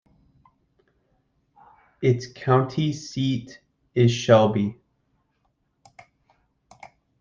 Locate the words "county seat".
2.25-3.61